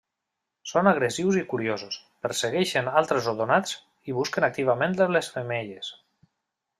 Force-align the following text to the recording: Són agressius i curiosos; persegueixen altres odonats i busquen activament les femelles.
Són 0.69 0.87
agressius 0.91 1.35
i 1.41 1.43
curiosos; 1.51 1.97
persegueixen 2.27 2.89
altres 3.03 3.29
odonats 3.35 3.75
i 4.13 4.19
busquen 4.21 4.49
activament 4.51 4.97
les 5.17 5.31
femelles. 5.37 5.93